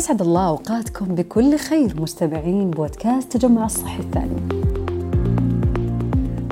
أسعد 0.00 0.22
الله 0.22 0.48
أوقاتكم 0.48 1.14
بكل 1.14 1.58
خير 1.58 2.00
مستمعين 2.00 2.70
بودكاست 2.70 3.36
تجمع 3.36 3.64
الصحي 3.64 4.00
الثاني. 4.00 4.36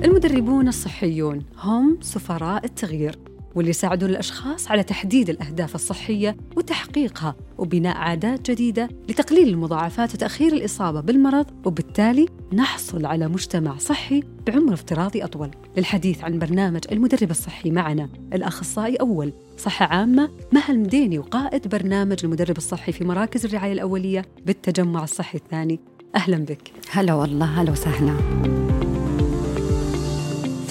المدربون 0.05 0.69
الصحيون 0.69 1.43
هم 1.63 1.99
سفراء 2.01 2.65
التغيير. 2.65 3.19
واللي 3.55 3.71
يساعدون 3.71 4.11
الأشخاص 4.11 4.71
على 4.71 4.83
تحديد 4.83 5.31
الأهداف 5.31 5.75
الصحية 5.75 6.37
وتحقيقها 6.57 7.37
وبناء 7.59 7.97
عادات 7.97 8.51
جديدة 8.51 8.89
لتقليل 9.09 9.49
المضاعفات 9.49 10.15
وتأخير 10.15 10.53
الإصابة 10.53 11.01
بالمرض 11.01 11.47
وبالتالي 11.67 12.27
نحصل 12.53 13.07
على 13.07 13.29
مجتمع 13.29 13.79
صحي 13.79 14.23
بعمر 14.47 14.75
افتراضي 14.75 15.25
أطول. 15.25 15.51
للحديث 15.77 16.25
عن 16.25 16.39
برنامج 16.39 16.81
المدرب 16.93 17.31
الصحي 17.31 17.71
معنا 17.71 18.09
الأخصائي 18.33 18.97
أول 18.97 19.33
صحة 19.59 19.87
عامة 19.87 20.31
مها 20.53 20.71
المديني 20.71 21.19
وقائد 21.19 21.69
برنامج 21.69 22.19
المدرب 22.25 22.57
الصحي 22.57 22.93
في 22.93 23.05
مراكز 23.05 23.45
الرعاية 23.45 23.73
الأولية 23.73 24.23
بالتجمع 24.47 25.05
الصحي 25.05 25.39
الثاني. 25.39 25.81
أهلا 26.15 26.37
بك. 26.37 26.73
هلا 26.91 27.15
والله 27.15 27.47
هلا 27.47 27.71
وسهلا. 27.71 28.78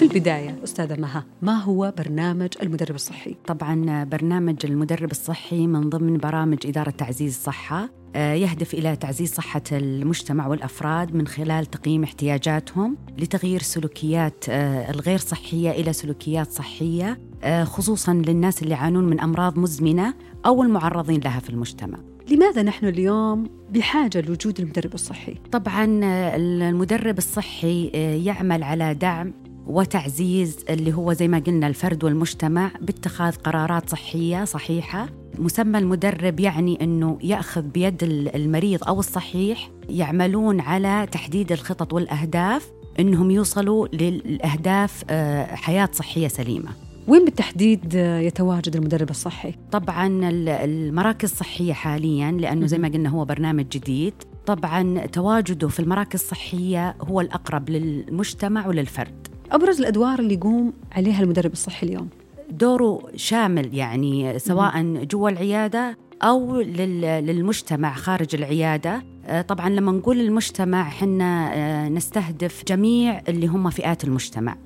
البداية 0.07 0.55
أستاذة 0.63 1.01
مها 1.01 1.23
ما 1.41 1.55
هو 1.63 1.93
برنامج 1.97 2.49
المدرب 2.61 2.95
الصحي؟ 2.95 3.35
طبعا 3.47 4.03
برنامج 4.03 4.55
المدرب 4.65 5.11
الصحي 5.11 5.67
من 5.67 5.89
ضمن 5.89 6.17
برامج 6.17 6.57
إدارة 6.67 6.89
تعزيز 6.89 7.35
الصحة 7.35 7.89
آه، 8.15 8.33
يهدف 8.33 8.73
إلى 8.73 8.95
تعزيز 8.95 9.33
صحة 9.33 9.61
المجتمع 9.71 10.47
والأفراد 10.47 11.15
من 11.15 11.27
خلال 11.27 11.65
تقييم 11.65 12.03
احتياجاتهم 12.03 12.97
لتغيير 13.17 13.61
سلوكيات 13.61 14.45
آه، 14.49 14.91
الغير 14.91 15.17
صحية 15.17 15.71
إلى 15.71 15.93
سلوكيات 15.93 16.51
صحية 16.51 17.19
آه، 17.43 17.63
خصوصا 17.63 18.13
للناس 18.13 18.63
اللي 18.63 18.73
يعانون 18.73 19.03
من 19.03 19.19
أمراض 19.19 19.59
مزمنة 19.59 20.13
أو 20.45 20.63
المعرضين 20.63 21.19
لها 21.19 21.39
في 21.39 21.49
المجتمع 21.49 21.97
لماذا 22.31 22.63
نحن 22.63 22.85
اليوم 22.85 23.49
بحاجة 23.69 24.21
لوجود 24.21 24.59
المدرب 24.59 24.93
الصحي؟ 24.93 25.35
طبعا 25.51 25.99
المدرب 26.35 27.17
الصحي 27.17 27.87
يعمل 28.25 28.63
على 28.63 28.93
دعم 28.93 29.33
وتعزيز 29.67 30.57
اللي 30.69 30.93
هو 30.93 31.13
زي 31.13 31.27
ما 31.27 31.39
قلنا 31.39 31.67
الفرد 31.67 32.03
والمجتمع 32.03 32.71
باتخاذ 32.81 33.35
قرارات 33.35 33.89
صحية 33.89 34.45
صحيحة. 34.45 35.09
مسمى 35.39 35.77
المدرب 35.77 36.39
يعني 36.39 36.77
إنه 36.81 37.17
يأخذ 37.21 37.61
بيد 37.61 38.03
المريض 38.35 38.83
أو 38.87 38.99
الصحيح 38.99 39.69
يعملون 39.89 40.59
على 40.59 41.07
تحديد 41.11 41.51
الخطط 41.51 41.93
والأهداف 41.93 42.71
إنهم 42.99 43.31
يوصلوا 43.31 43.87
للأهداف 43.87 45.03
آه، 45.09 45.55
حياة 45.55 45.89
صحية 45.93 46.27
سليمة. 46.27 46.69
وين 47.07 47.25
بالتحديد 47.25 47.93
يتواجد 47.93 48.75
المدرب 48.75 49.09
الصحي؟ 49.09 49.53
طبعا 49.71 50.19
المراكز 50.63 51.31
الصحية 51.31 51.73
حاليا 51.73 52.31
لأنه 52.31 52.65
زي 52.65 52.77
ما 52.77 52.87
قلنا 52.87 53.09
هو 53.09 53.25
برنامج 53.25 53.65
جديد. 53.69 54.13
طبعا 54.45 55.05
تواجده 55.05 55.67
في 55.67 55.79
المراكز 55.79 56.19
الصحية 56.19 56.95
هو 57.01 57.21
الأقرب 57.21 57.69
للمجتمع 57.69 58.67
وللفرد. 58.67 59.27
أبرز 59.51 59.79
الأدوار 59.79 60.19
اللي 60.19 60.33
يقوم 60.33 60.73
عليها 60.91 61.23
المدرب 61.23 61.51
الصحي 61.51 61.87
اليوم. 61.87 62.09
دوره 62.49 63.01
شامل 63.15 63.73
يعني 63.73 64.39
سواء 64.39 65.03
جوا 65.03 65.29
العيادة 65.29 65.97
أو 66.23 66.61
للمجتمع 66.61 67.93
خارج 67.93 68.35
العيادة. 68.35 69.03
طبعا 69.47 69.69
لما 69.69 69.91
نقول 69.91 70.19
المجتمع 70.19 70.83
حنا 70.89 71.51
آه، 71.53 71.89
نستهدف 71.89 72.63
جميع 72.67 73.21
اللي 73.29 73.47
هم 73.47 73.69
فئات 73.69 74.03
المجتمع. 74.03 74.57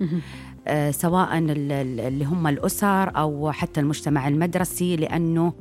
آه، 0.67 0.91
سواء 0.91 1.29
اللي 1.37 2.25
هم 2.25 2.47
الأسر 2.47 3.17
أو 3.17 3.51
حتى 3.51 3.79
المجتمع 3.79 4.27
المدرسي 4.27 4.95
لأنه 4.95 5.53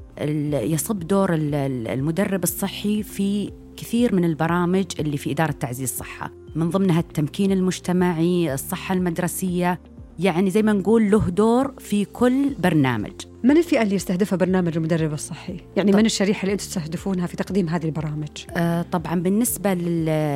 يصب 0.52 0.98
دور 0.98 1.28
المدرب 1.34 2.42
الصحي 2.42 3.02
في 3.02 3.52
كثير 3.76 4.14
من 4.14 4.24
البرامج 4.24 4.84
اللي 5.00 5.16
في 5.16 5.30
إدارة 5.30 5.52
تعزيز 5.52 5.90
الصحة. 5.90 6.30
من 6.54 6.70
ضمنها 6.70 7.00
التمكين 7.00 7.52
المجتمعي 7.52 8.54
الصحة 8.54 8.94
المدرسية 8.94 9.80
يعني 10.20 10.50
زي 10.50 10.62
ما 10.62 10.72
نقول 10.72 11.10
له 11.10 11.18
دور 11.30 11.74
في 11.78 12.04
كل 12.04 12.54
برنامج 12.58 13.12
من 13.42 13.56
الفئة 13.56 13.82
اللي 13.82 13.94
يستهدفها 13.94 14.36
برنامج 14.36 14.76
المدرب 14.76 15.12
الصحي؟ 15.12 15.56
يعني. 15.76 15.92
من 15.92 16.06
الشريحة 16.06 16.42
اللي 16.42 16.52
أنتم 16.52 16.64
تستهدفونها 16.64 17.26
في 17.26 17.36
تقديم 17.36 17.68
هذه 17.68 17.84
البرامج؟ 17.84 18.28
آه 18.56 18.82
طبعا 18.82 19.14
بالنسبة 19.14 19.74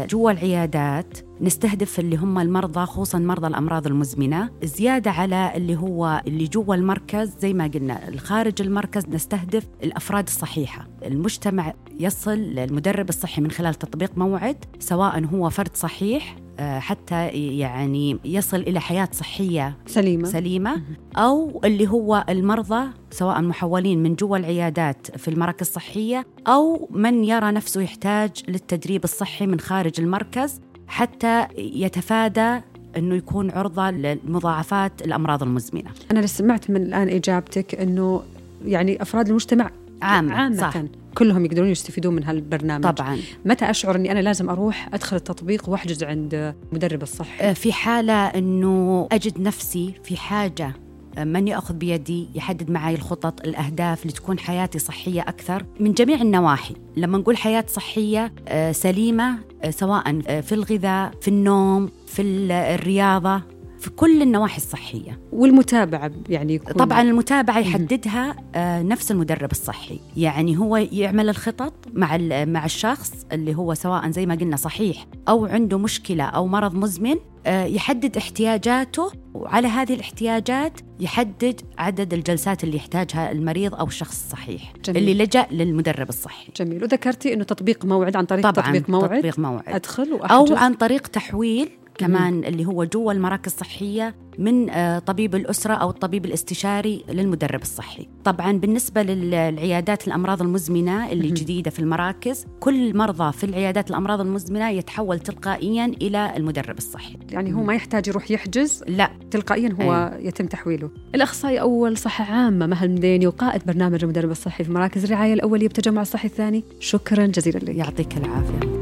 جوا 0.07 0.31
العيادات 0.31 1.19
نستهدف 1.41 2.01
اللي 2.01 2.17
هم 2.17 2.39
المرضى 2.39 2.87
خصوصا 2.87 3.19
مرضى 3.19 3.47
الأمراض 3.47 3.87
المزمنة 3.87 4.51
زيادة 4.63 5.11
على 5.11 5.53
اللي 5.57 5.77
هو 5.77 6.23
اللي 6.27 6.45
جوا 6.45 6.75
المركز 6.75 7.31
زي 7.39 7.53
ما 7.53 7.67
قلنا 7.67 8.09
الخارج 8.09 8.63
المركز 8.63 9.09
نستهدف 9.09 9.67
الأفراد 9.83 10.27
الصحيحة 10.27 10.89
المجتمع 11.05 11.75
يصل 12.01 12.39
للمدرب 12.39 13.09
الصحي 13.09 13.43
من 13.43 13.51
خلال 13.51 13.75
تطبيق 13.75 14.19
موعد 14.19 14.65
سواء 14.79 15.25
هو 15.25 15.51
فرد 15.51 15.77
صحيح 15.77 16.37
حتى 16.61 17.29
يعني 17.59 18.19
يصل 18.25 18.57
إلى 18.57 18.81
حياة 18.81 19.09
صحية 19.13 19.77
سليمة 19.87 20.25
سليمة 20.25 20.83
أو 21.17 21.61
اللي 21.65 21.89
هو 21.89 22.25
المرضى 22.29 22.91
سواء 23.11 23.41
محولين 23.43 24.03
من 24.03 24.15
جوا 24.15 24.37
العيادات 24.37 25.17
في 25.17 25.29
المراكز 25.29 25.67
الصحية 25.67 26.27
أو 26.47 26.89
من 26.91 27.25
يرى 27.25 27.51
نفسه 27.51 27.81
يحتاج 27.81 28.31
للتدريب 28.49 29.05
الصحي 29.05 29.47
من 29.47 29.61
خارج 29.61 30.01
المركز 30.01 30.61
حتى 30.87 31.47
يتفادى 31.59 32.61
إنه 32.97 33.15
يكون 33.15 33.51
عرضة 33.51 33.91
لمضاعفات 33.91 35.03
الأمراض 35.03 35.43
المزمنة. 35.43 35.91
أنا 36.11 36.27
سمعت 36.27 36.71
من 36.71 36.83
الآن 36.83 37.09
إجابتك 37.09 37.75
إنه 37.75 38.23
يعني 38.65 39.03
أفراد 39.03 39.29
المجتمع 39.29 39.71
عامة, 40.03 40.35
عامة 40.35 40.57
صح. 40.57 40.75
كلهم 41.15 41.45
يقدرون 41.45 41.69
يستفيدون 41.69 42.15
من 42.15 42.25
هالبرنامج. 42.25 42.85
طبعا. 42.85 43.19
متى 43.45 43.71
أشعر 43.71 43.97
إني 43.97 44.13
أنا 44.13 44.21
لازم 44.21 44.51
أروح 44.51 44.89
أدخل 44.95 45.17
التطبيق 45.17 45.69
وأحجز 45.69 46.05
عند 46.05 46.55
مدرب 46.73 47.03
الصحي 47.03 47.45
آه، 47.45 47.53
في 47.53 47.73
حالة 47.73 48.27
إنه 48.27 49.09
أجد 49.13 49.41
نفسي 49.41 49.95
في 50.05 50.17
حاجة 50.17 50.75
آه، 51.19 51.25
من 51.25 51.49
يأخذ 51.49 51.75
بيدي 51.75 52.29
يحدد 52.35 52.71
معي 52.71 52.95
الخطط 52.95 53.47
الأهداف 53.47 54.07
لتكون 54.07 54.39
حياتي 54.39 54.79
صحية 54.79 55.21
أكثر 55.21 55.67
من 55.81 55.93
جميع 55.93 56.21
النواحي. 56.21 56.75
لما 56.97 57.19
نقول 57.19 57.37
حياة 57.37 57.65
صحية 57.69 58.33
آه، 58.49 58.73
سليمة 58.73 59.39
سواء 59.71 60.21
في 60.41 60.53
الغذاء 60.53 61.11
في 61.21 61.29
النوم 61.29 61.91
في 62.07 62.23
الرياضة. 62.23 63.43
في 63.85 63.91
كل 63.91 64.23
النواحي 64.23 64.57
الصحية. 64.57 65.21
والمتابعة 65.33 66.11
يعني 66.29 66.55
يكون 66.55 66.73
طبعا 66.73 67.03
المتابعة 67.03 67.59
يحددها 67.59 68.37
آه، 68.55 68.83
نفس 68.83 69.11
المدرب 69.11 69.51
الصحي. 69.51 70.01
يعني 70.17 70.59
هو 70.59 70.77
يعمل 70.77 71.29
الخطط 71.29 71.73
مع 71.93 72.17
مع 72.45 72.65
الشخص 72.65 73.27
اللي 73.33 73.55
هو 73.55 73.75
سواء 73.75 74.11
زي 74.11 74.27
ما 74.27 74.35
قلنا 74.35 74.57
صحيح 74.57 75.07
أو 75.29 75.47
عنده 75.47 75.79
مشكلة 75.79 76.25
أو 76.25 76.47
مرض 76.47 76.75
مزمن 76.75 77.15
آه، 77.47 77.65
يحدد 77.65 78.17
احتياجاته 78.17 79.13
وعلى 79.35 79.69
هذه 79.69 79.95
الاحتياجات 79.95 80.81
يحدد 81.01 81.61
عدد 81.79 82.15
الجلسات 82.15 82.65
اللي 82.65 82.77
يحتاجها 82.77 83.33
المريض 83.33 83.75
أو 83.75 83.87
الشخص 83.87 84.25
الصحيح 84.25 84.73
جميل. 84.85 85.03
اللي 85.03 85.25
لجأ 85.25 85.47
للمدرب 85.51 86.09
الصحي. 86.09 86.53
جميل. 86.57 86.83
وذكرتي 86.83 87.35
إنه 87.35 87.45
تطبيق 87.45 87.85
موعد 87.85 88.17
عن 88.17 88.25
طريق 88.25 88.51
طبعا 88.51 88.67
تطبيق 88.67 88.91
موعد؟ 88.91 89.19
تطبيق 89.19 89.39
موعد. 89.39 89.69
أدخل 89.69 90.13
وأحجز. 90.13 90.33
أو 90.33 90.57
عن 90.57 90.75
طريق 90.75 91.07
تحويل 91.07 91.71
كمان. 91.99 92.45
اللي 92.45 92.67
هو 92.67 92.85
جوا 92.85 93.13
المراكز 93.13 93.53
الصحية 93.53 94.15
من 94.39 94.71
آه، 94.71 94.99
طبيب 94.99 95.35
الأسرة 95.35 95.75
أو 95.75 95.91
الطبيب 95.91 96.25
الاستشاري 96.25 97.05
للمدرب 97.09 97.63
الصحي. 97.63 98.09
طبعا 98.25 98.53
بالنسبة 98.53 99.03
للعيادات 99.03 100.09
الأمراض 100.09 100.43
المزمنة 100.43 101.13
اللي 101.13 101.29
مم. 101.29 101.35
جديدة 101.35 101.71
في 101.71 101.79
المراكز، 101.79 102.47
كل 102.61 102.97
مرضى 102.97 103.33
في 103.33 103.45
العيادات 103.45 103.91
الأمراض 103.91 104.21
المزمنة 104.21 104.71
يتحول 104.71 105.19
تلقائيا 105.19 105.85
إلى 105.85 106.37
المدرب 106.37 106.79
الصحي. 106.79 107.19
يعني 107.31 107.55
هو 107.55 107.63
ما 107.63 107.75
يحتاج 107.75 108.09
يروح 108.09 108.31
يحجز 108.31 108.85
لا 108.89 109.11
تلقائيا 109.31 109.77
هو 109.83 110.13
أي. 110.19 110.27
يتم 110.27 110.47
تحويله. 110.47 110.91
الأخصائي 111.15 111.61
أول 111.61 111.97
صحة 111.99 112.25
عامة 112.25 112.67
مها 112.67 112.85
المديني 112.85 113.27
وقائد 113.27 113.63
برنامج 113.67 114.05
المدرب 114.05 114.31
الصحي 114.31 114.65
في 114.65 114.73
مراكز 114.73 115.05
الرعاية 115.05 115.35
الأولية 115.35 115.69
بتجمع 115.69 116.03
الصحي 116.03 116.29
الثاني، 116.29 116.65
شكرا 116.81 117.27
جزيلا 117.27 117.59
لك. 117.59 117.75
يعطيك 117.77 118.17
العافية. 118.17 118.74